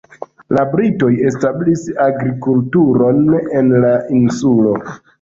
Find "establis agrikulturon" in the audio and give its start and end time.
1.33-3.25